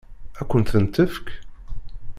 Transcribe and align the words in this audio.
Ad 0.39 0.45
kent-tent-tefk? 0.49 1.27